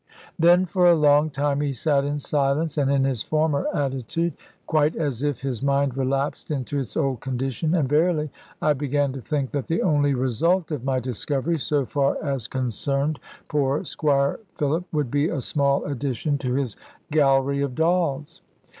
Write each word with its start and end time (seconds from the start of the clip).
Then 0.39 0.65
for 0.65 0.87
a 0.87 0.95
long 0.95 1.29
time 1.29 1.61
he 1.61 1.73
sate 1.73 2.05
in 2.05 2.17
silence, 2.17 2.75
and 2.75 2.89
in 2.89 3.03
his 3.03 3.21
former 3.21 3.67
attitude, 3.71 4.33
quite 4.65 4.95
as 4.95 5.21
if 5.21 5.41
his 5.41 5.61
mind 5.61 5.95
relapsed 5.95 6.49
into 6.49 6.79
its 6.79 6.97
old 6.97 7.19
condition: 7.19 7.75
and 7.75 7.87
verily 7.87 8.31
I 8.63 8.73
began 8.73 9.13
to 9.13 9.21
think 9.21 9.51
that 9.51 9.67
the 9.67 9.83
only 9.83 10.15
result 10.15 10.71
of 10.71 10.83
my 10.83 10.99
discovery, 10.99 11.59
so 11.59 11.85
far 11.85 12.17
as 12.23 12.47
concerned 12.47 13.19
poor 13.47 13.85
Squire 13.85 14.39
Philip, 14.55 14.85
would 14.91 15.11
be 15.11 15.29
a 15.29 15.39
small 15.39 15.85
addition 15.85 16.39
to 16.39 16.55
his 16.55 16.75
gallery 17.11 17.61
of 17.61 17.75
dolls. 17.75 18.41